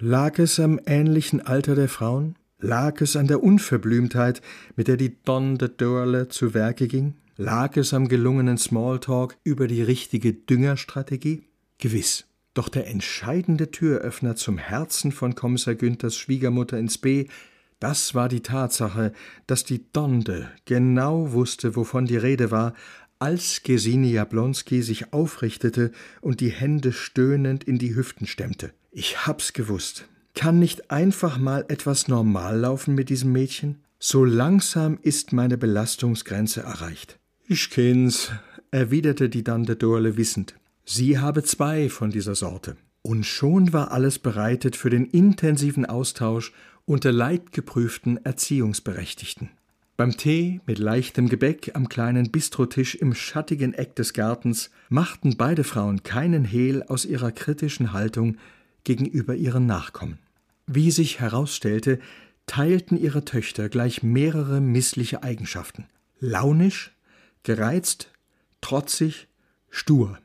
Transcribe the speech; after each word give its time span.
Lag 0.00 0.38
es 0.38 0.60
am 0.60 0.78
ähnlichen 0.86 1.44
Alter 1.44 1.74
der 1.74 1.88
Frauen? 1.88 2.36
Lag 2.60 3.00
es 3.00 3.16
an 3.16 3.26
der 3.26 3.42
Unverblümtheit, 3.42 4.42
mit 4.76 4.86
der 4.86 4.96
die 4.96 5.16
Don 5.24 5.58
de 5.58 5.68
Dorle 5.76 6.28
zu 6.28 6.54
Werke 6.54 6.86
ging? 6.86 7.14
Lag 7.36 7.76
es 7.76 7.92
am 7.92 8.06
gelungenen 8.06 8.58
Smalltalk 8.58 9.36
über 9.42 9.66
die 9.66 9.82
richtige 9.82 10.32
Düngerstrategie? 10.32 11.48
Gewiss. 11.78 12.26
Doch 12.54 12.68
der 12.68 12.86
entscheidende 12.86 13.72
Türöffner 13.72 14.36
zum 14.36 14.56
Herzen 14.56 15.10
von 15.10 15.34
Kommissar 15.34 15.74
Günthers 15.74 16.16
Schwiegermutter 16.16 16.78
ins 16.78 16.98
B, 16.98 17.26
das 17.80 18.14
war 18.14 18.28
die 18.28 18.42
Tatsache, 18.42 19.12
dass 19.48 19.64
die 19.64 19.84
Donde 19.92 20.48
genau 20.64 21.32
wusste, 21.32 21.74
wovon 21.74 22.06
die 22.06 22.16
Rede 22.16 22.52
war, 22.52 22.74
als 23.18 23.62
Gesine 23.62 24.08
Jablonski 24.08 24.82
sich 24.82 25.12
aufrichtete 25.12 25.92
und 26.20 26.40
die 26.40 26.50
Hände 26.50 26.92
stöhnend 26.92 27.64
in 27.64 27.78
die 27.78 27.94
Hüften 27.94 28.26
stemmte. 28.26 28.72
Ich 28.90 29.26
hab's 29.26 29.52
gewusst. 29.52 30.06
Kann 30.34 30.58
nicht 30.58 30.90
einfach 30.90 31.38
mal 31.38 31.64
etwas 31.68 32.08
normal 32.08 32.58
laufen 32.58 32.94
mit 32.94 33.08
diesem 33.08 33.32
Mädchen? 33.32 33.80
So 33.98 34.24
langsam 34.24 34.98
ist 35.02 35.32
meine 35.32 35.58
Belastungsgrenze 35.58 36.62
erreicht. 36.62 37.18
Ich 37.48 37.70
kenn's, 37.70 38.30
erwiderte 38.70 39.28
die 39.28 39.42
Tante 39.42 39.74
Dorle 39.74 40.16
wissend. 40.16 40.54
Sie 40.84 41.18
habe 41.18 41.42
zwei 41.42 41.88
von 41.88 42.10
dieser 42.10 42.34
Sorte. 42.34 42.76
Und 43.02 43.24
schon 43.24 43.72
war 43.72 43.90
alles 43.90 44.18
bereitet 44.18 44.76
für 44.76 44.90
den 44.90 45.06
intensiven 45.06 45.86
Austausch 45.86 46.52
unter 46.84 47.12
leidgeprüften 47.12 48.24
Erziehungsberechtigten. 48.24 49.50
Beim 49.98 50.16
Tee 50.16 50.60
mit 50.64 50.78
leichtem 50.78 51.28
Gebäck 51.28 51.72
am 51.74 51.88
kleinen 51.88 52.30
Bistrotisch 52.30 52.94
im 52.94 53.14
schattigen 53.14 53.74
Eck 53.74 53.96
des 53.96 54.12
Gartens 54.12 54.70
machten 54.88 55.36
beide 55.36 55.64
Frauen 55.64 56.04
keinen 56.04 56.44
Hehl 56.44 56.84
aus 56.84 57.04
ihrer 57.04 57.32
kritischen 57.32 57.92
Haltung 57.92 58.36
gegenüber 58.84 59.34
ihren 59.34 59.66
Nachkommen. 59.66 60.20
Wie 60.68 60.92
sich 60.92 61.18
herausstellte, 61.18 61.98
teilten 62.46 62.96
ihre 62.96 63.24
Töchter 63.24 63.68
gleich 63.68 64.04
mehrere 64.04 64.60
missliche 64.60 65.24
Eigenschaften. 65.24 65.86
Launisch, 66.20 66.92
gereizt, 67.42 68.12
trotzig, 68.60 69.26
stur. 69.68 70.20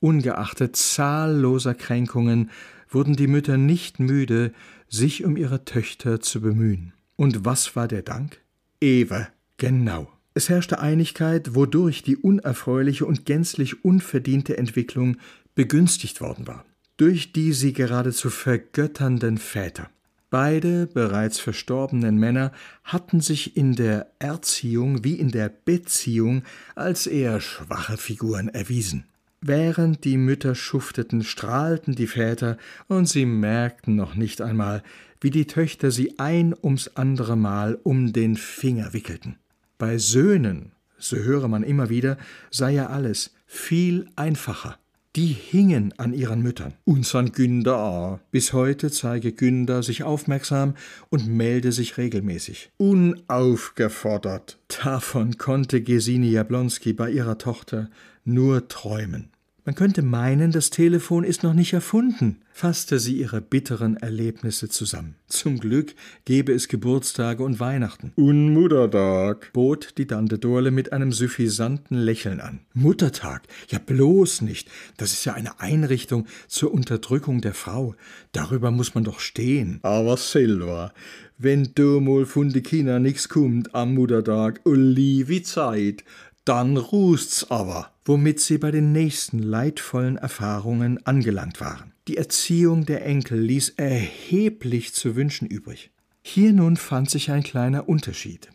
Ungeachtet 0.00 0.74
zahlloser 0.74 1.76
Kränkungen 1.76 2.50
wurden 2.88 3.14
die 3.14 3.28
Mütter 3.28 3.56
nicht 3.56 4.00
müde, 4.00 4.52
sich 4.88 5.24
um 5.24 5.36
ihre 5.36 5.64
Töchter 5.64 6.20
zu 6.20 6.40
bemühen. 6.40 6.92
Und 7.14 7.44
was 7.44 7.76
war 7.76 7.86
der 7.86 8.02
Dank? 8.02 8.42
Ewe, 8.82 9.28
genau. 9.58 10.12
Es 10.34 10.48
herrschte 10.48 10.80
Einigkeit, 10.80 11.54
wodurch 11.54 12.02
die 12.02 12.16
unerfreuliche 12.16 13.06
und 13.06 13.24
gänzlich 13.24 13.84
unverdiente 13.84 14.58
Entwicklung 14.58 15.18
begünstigt 15.54 16.20
worden 16.20 16.48
war. 16.48 16.64
Durch 16.96 17.32
die 17.32 17.52
sie 17.52 17.72
geradezu 17.72 18.28
vergötternden 18.28 19.38
Väter. 19.38 19.88
Beide 20.30 20.88
bereits 20.88 21.38
verstorbenen 21.38 22.16
Männer 22.18 22.50
hatten 22.82 23.20
sich 23.20 23.56
in 23.56 23.76
der 23.76 24.10
Erziehung 24.18 25.04
wie 25.04 25.14
in 25.14 25.30
der 25.30 25.48
Beziehung 25.48 26.42
als 26.74 27.06
eher 27.06 27.40
schwache 27.40 27.96
Figuren 27.96 28.48
erwiesen. 28.48 29.04
Während 29.44 30.04
die 30.04 30.18
Mütter 30.18 30.54
schufteten, 30.54 31.24
strahlten 31.24 31.96
die 31.96 32.06
Väter, 32.06 32.58
und 32.86 33.08
sie 33.08 33.26
merkten 33.26 33.96
noch 33.96 34.14
nicht 34.14 34.40
einmal, 34.40 34.84
wie 35.20 35.30
die 35.30 35.48
Töchter 35.48 35.90
sie 35.90 36.18
ein 36.20 36.54
ums 36.62 36.92
andere 36.94 37.36
Mal 37.36 37.76
um 37.82 38.12
den 38.12 38.36
Finger 38.36 38.92
wickelten. 38.92 39.34
Bei 39.78 39.98
Söhnen, 39.98 40.70
so 40.96 41.16
höre 41.16 41.48
man 41.48 41.64
immer 41.64 41.88
wieder, 41.88 42.18
sei 42.52 42.70
ja 42.70 42.86
alles 42.86 43.34
viel 43.44 44.06
einfacher. 44.14 44.78
Die 45.16 45.26
hingen 45.26 45.92
an 45.98 46.14
ihren 46.14 46.40
Müttern. 46.40 46.74
Unsan 46.84 47.32
Günder 47.32 47.76
a. 47.76 48.20
Bis 48.30 48.52
heute 48.52 48.92
zeige 48.92 49.32
Günder 49.32 49.82
sich 49.82 50.04
aufmerksam 50.04 50.74
und 51.10 51.26
melde 51.26 51.72
sich 51.72 51.98
regelmäßig. 51.98 52.70
Unaufgefordert. 52.78 54.58
Davon 54.82 55.36
konnte 55.36 55.82
Gesine 55.82 56.28
Jablonski 56.28 56.92
bei 56.92 57.10
ihrer 57.10 57.36
Tochter 57.36 57.90
nur 58.24 58.68
träumen. 58.68 59.32
Man 59.64 59.76
könnte 59.76 60.02
meinen, 60.02 60.50
das 60.50 60.70
Telefon 60.70 61.22
ist 61.22 61.44
noch 61.44 61.54
nicht 61.54 61.72
erfunden, 61.72 62.38
fasste 62.52 62.98
sie 62.98 63.14
ihre 63.18 63.40
bitteren 63.40 63.96
Erlebnisse 63.96 64.68
zusammen. 64.68 65.14
Zum 65.28 65.60
Glück 65.60 65.94
gebe 66.24 66.52
es 66.52 66.66
Geburtstage 66.66 67.44
und 67.44 67.60
Weihnachten. 67.60 68.10
Und 68.16 68.52
Muttertag, 68.52 69.52
bot 69.52 69.94
die 69.98 70.08
Tante 70.08 70.40
Dorle 70.40 70.72
mit 70.72 70.92
einem 70.92 71.12
suffisanten 71.12 71.96
Lächeln 71.96 72.40
an. 72.40 72.58
Muttertag? 72.74 73.42
Ja, 73.68 73.78
bloß 73.78 74.40
nicht. 74.40 74.68
Das 74.96 75.12
ist 75.12 75.24
ja 75.26 75.34
eine 75.34 75.60
Einrichtung 75.60 76.26
zur 76.48 76.74
Unterdrückung 76.74 77.40
der 77.40 77.54
Frau. 77.54 77.94
Darüber 78.32 78.72
muss 78.72 78.96
man 78.96 79.04
doch 79.04 79.20
stehen. 79.20 79.78
Aber 79.82 80.16
Silva, 80.16 80.92
wenn 81.38 81.70
du 81.76 82.00
mal 82.00 82.26
von 82.26 82.48
die 82.48 82.62
Kinder 82.62 82.98
nix 82.98 83.28
kummt 83.28 83.76
am 83.76 83.94
Muttertag, 83.94 84.60
Olivi 84.64 85.44
Zeit, 85.44 86.02
dann 86.44 86.76
rußt's 86.76 87.50
aber, 87.50 87.92
womit 88.04 88.40
sie 88.40 88.58
bei 88.58 88.70
den 88.70 88.92
nächsten 88.92 89.38
leidvollen 89.38 90.16
Erfahrungen 90.16 91.04
angelangt 91.06 91.60
waren. 91.60 91.92
Die 92.08 92.16
Erziehung 92.16 92.84
der 92.84 93.04
Enkel 93.06 93.40
ließ 93.40 93.74
erheblich 93.76 94.92
zu 94.92 95.14
wünschen 95.14 95.46
übrig. 95.46 95.90
Hier 96.22 96.52
nun 96.52 96.76
fand 96.76 97.10
sich 97.10 97.30
ein 97.30 97.42
kleiner 97.42 97.88
Unterschied. 97.88 98.50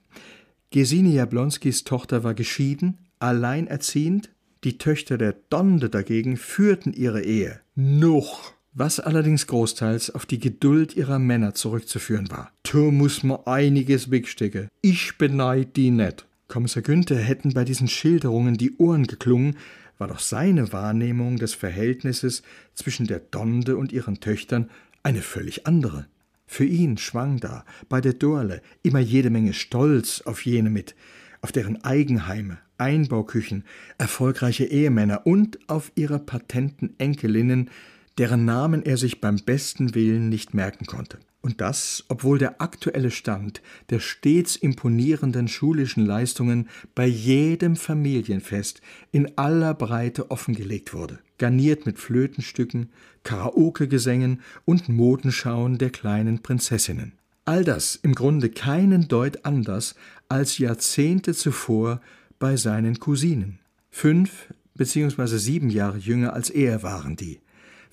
Gesine 0.71 1.09
Jablonskis 1.09 1.85
Tochter 1.85 2.23
war 2.23 2.33
geschieden, 2.33 2.97
alleinerziehend, 3.19 4.29
die 4.63 4.77
Töchter 4.77 5.17
der 5.17 5.33
Donde 5.49 5.89
dagegen 5.89 6.35
führten 6.35 6.93
ihre 6.93 7.23
Ehe. 7.23 7.61
Noch! 7.75 8.53
Was 8.73 8.99
allerdings 8.99 9.47
großteils 9.47 10.13
auf 10.13 10.27
die 10.27 10.37
Geduld 10.37 10.95
ihrer 10.95 11.17
Männer 11.17 11.55
zurückzuführen 11.55 12.29
war. 12.29 12.51
Da 12.61 12.77
muss 12.77 13.23
man 13.23 13.39
einiges 13.45 14.11
wegstecken. 14.11 14.67
Ich 14.81 15.17
beneid 15.17 15.75
die 15.77 15.89
net. 15.89 16.27
Kommissar 16.47 16.81
Günther 16.81 17.17
hätten 17.17 17.53
bei 17.53 17.65
diesen 17.65 17.87
Schilderungen 17.87 18.55
die 18.55 18.77
Ohren 18.77 19.05
geklungen, 19.05 19.57
war 19.97 20.07
doch 20.07 20.19
seine 20.19 20.71
Wahrnehmung 20.71 21.37
des 21.37 21.53
Verhältnisses 21.53 22.43
zwischen 22.73 23.07
der 23.07 23.19
Donde 23.19 23.75
und 23.77 23.91
ihren 23.91 24.19
Töchtern 24.19 24.69
eine 25.03 25.21
völlig 25.21 25.67
andere. 25.67 26.07
Für 26.45 26.63
ihn 26.63 26.97
schwang 26.97 27.39
da 27.39 27.65
bei 27.89 27.99
der 27.99 28.13
Dorle 28.13 28.61
immer 28.81 28.99
jede 28.99 29.29
Menge 29.29 29.53
Stolz 29.53 30.21
auf 30.21 30.45
jene 30.45 30.69
mit, 30.69 30.95
auf 31.41 31.51
deren 31.51 31.83
Eigenheime, 31.83 32.59
Einbauküchen, 32.77 33.65
erfolgreiche 33.97 34.65
Ehemänner 34.65 35.25
und 35.25 35.59
auf 35.67 35.91
ihre 35.95 36.19
patenten 36.19 36.95
Enkelinnen, 36.97 37.69
deren 38.17 38.45
Namen 38.45 38.83
er 38.83 38.97
sich 38.97 39.21
beim 39.21 39.37
besten 39.37 39.93
Willen 39.95 40.29
nicht 40.29 40.53
merken 40.53 40.85
konnte. 40.85 41.19
Und 41.41 41.61
das, 41.61 42.03
obwohl 42.09 42.39
der 42.39 42.61
aktuelle 42.61 43.11
Stand 43.11 43.61
der 43.89 43.99
stets 43.99 44.55
imponierenden 44.55 45.47
schulischen 45.47 46.05
Leistungen 46.05 46.67
bei 46.95 47.05
jedem 47.05 47.75
Familienfest 47.75 48.81
in 49.11 49.37
aller 49.37 49.73
Breite 49.73 50.31
offengelegt 50.31 50.93
wurde, 50.93 51.19
garniert 51.37 51.85
mit 51.85 51.99
Flötenstücken, 51.99 52.89
Karaoke-Gesängen 53.23 54.41
und 54.65 54.89
Modenschauen 54.89 55.77
der 55.77 55.91
kleinen 55.91 56.41
Prinzessinnen. 56.41 57.13
All 57.45 57.63
das 57.63 57.95
im 57.95 58.13
Grunde 58.13 58.49
keinen 58.49 59.07
Deut 59.07 59.45
anders 59.45 59.95
als 60.27 60.57
Jahrzehnte 60.57 61.33
zuvor 61.33 62.01
bei 62.39 62.57
seinen 62.57 62.99
Cousinen. 62.99 63.59
Fünf 63.89 64.53
bzw. 64.75 65.37
sieben 65.37 65.69
Jahre 65.69 65.97
jünger 65.97 66.33
als 66.33 66.49
er 66.49 66.83
waren 66.83 67.15
die 67.15 67.39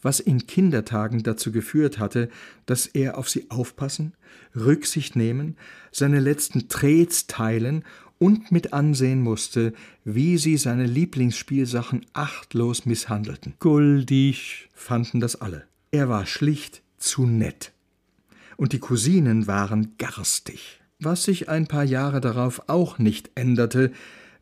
was 0.05 0.21
in 0.21 0.47
Kindertagen 0.47 1.23
dazu 1.23 1.51
geführt 1.51 1.99
hatte, 1.99 2.29
dass 2.67 2.87
er 2.87 3.19
auf 3.19 3.29
sie 3.29 3.51
aufpassen, 3.51 4.13
Rücksicht 4.55 5.17
nehmen, 5.17 5.57
seine 5.91 6.21
letzten 6.21 6.69
Trets 6.69 7.27
teilen 7.27 7.85
und 8.19 8.53
mit 8.53 8.73
ansehen 8.73 9.21
musste, 9.23 9.73
wie 10.05 10.39
sie 10.39 10.57
seine 10.57 10.87
Lieblingsspielsachen 10.87 12.07
achtlos 12.13 12.87
misshandelten. 12.87 13.55
Guldig 13.59 14.69
fanden 14.75 15.21
das 15.21 15.41
alle. 15.41 15.65
Er 15.91 16.09
war 16.09 16.27
schlicht 16.27 16.83
zu 16.99 17.27
nett. 17.27 17.73
Und 18.57 18.73
die 18.73 18.79
Cousinen 18.79 19.47
waren 19.47 19.95
garstig, 19.99 20.81
was 21.01 21.25
sich 21.25 21.49
ein 21.49 21.67
paar 21.67 21.85
Jahre 21.85 22.21
darauf 22.21 22.69
auch 22.69 22.99
nicht 22.99 23.31
änderte, 23.35 23.91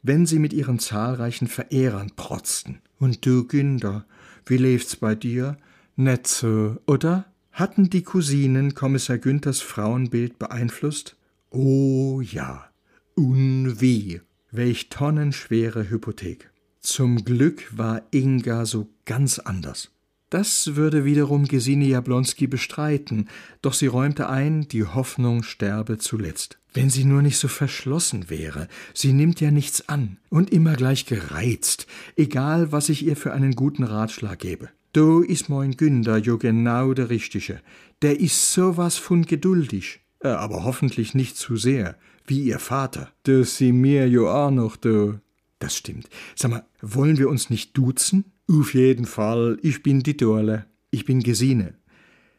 wenn 0.03 0.27
sie 0.27 0.39
mit 0.39 0.53
ihren 0.53 0.79
zahlreichen 0.79 1.47
Verehrern 1.47 2.13
protzten. 2.17 2.81
Und 2.99 3.25
du, 3.25 3.47
Günder, 3.47 4.05
wie 4.47 4.57
läuft's 4.57 4.97
bei 4.97 5.15
dir? 5.15 5.57
Nett 5.97 6.27
so, 6.27 6.77
oder? 6.87 7.27
Hatten 7.53 7.91
die 7.91 8.03
Cousinen 8.03 8.75
Kommissar 8.75 9.19
Günthers 9.19 9.61
Frauenbild 9.61 10.39
beeinflusst? 10.39 11.17
Oh 11.51 12.21
ja. 12.23 12.71
Und? 13.15 14.23
Welch 14.51 14.89
tonnenschwere 14.89 15.91
Hypothek. 15.91 16.51
Zum 16.81 17.25
Glück 17.25 17.77
war 17.77 18.03
Inga 18.11 18.67
so 18.67 18.89
ganz 19.05 19.39
anders. 19.39 19.91
Das 20.33 20.77
würde 20.77 21.05
wiederum 21.05 21.45
Gesine 21.45 21.85
Jablonski 21.85 22.47
bestreiten, 22.47 23.29
doch 23.61 23.75
sie 23.75 23.87
räumte 23.87 24.31
ein, 24.31 24.67
die 24.67 24.87
Hoffnung 24.87 25.43
sterbe 25.43 25.99
zuletzt. 25.99 26.59
Wenn 26.73 26.89
sie 26.89 27.05
nur 27.05 27.21
nicht 27.21 27.37
so 27.37 27.49
verschlossen 27.49 28.31
wäre, 28.31 28.69
sie 28.95 29.13
nimmt 29.13 29.43
ja 29.43 29.51
nichts 29.51 29.91
an 29.91 30.17
und 30.31 30.49
immer 30.49 30.75
gleich 30.75 31.05
gereizt, 31.05 31.87
egal 32.17 32.73
was 32.73 32.89
ich 32.89 33.05
ihr 33.05 33.15
für 33.15 33.35
einen 33.35 33.55
guten 33.55 33.85
Ratschlag 33.85 34.39
gebe. 34.39 34.71
Du 34.95 35.21
is 35.21 35.51
mein 35.51 35.77
Günder 35.77 36.17
jo 36.17 36.39
genau 36.39 36.95
der 36.95 37.11
Richtige. 37.11 37.61
Der 38.01 38.19
is 38.19 38.55
sowas 38.55 38.97
von 38.97 39.27
geduldig, 39.27 40.01
äh, 40.21 40.29
aber 40.29 40.65
hoffentlich 40.65 41.13
nicht 41.13 41.37
zu 41.37 41.57
sehr, 41.57 41.99
wie 42.27 42.43
ihr 42.43 42.59
Vater. 42.59 43.11
Das 43.25 43.59
sie 43.59 43.73
mir 43.73 44.09
jo 44.09 44.31
auch 44.31 44.51
noch, 44.51 44.77
du. 44.77 45.21
Das 45.59 45.77
stimmt. 45.77 46.09
Sag 46.37 46.51
mal, 46.51 46.65
wollen 46.81 47.19
wir 47.19 47.29
uns 47.29 47.51
nicht 47.51 47.77
duzen? 47.77 48.32
Auf 48.51 48.75
jeden 48.75 49.07
Fall, 49.07 49.59
ich 49.63 49.83
bin 49.83 50.03
die 50.03 50.17
Dorle. 50.17 50.67
Ich 50.91 51.05
bin 51.05 51.23
Gesine. 51.23 51.75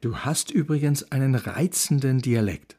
Du 0.01 0.17
hast 0.17 0.51
übrigens 0.51 1.11
einen 1.11 1.33
reizenden 1.33 2.19
Dialekt. 2.19 2.77